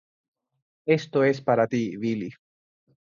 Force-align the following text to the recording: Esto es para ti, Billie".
Esto 0.87 1.23
es 1.23 1.41
para 1.41 1.67
ti, 1.67 1.95
Billie". 1.95 2.33